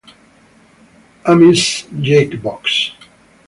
[1.27, 2.95] Amy's Jukebox.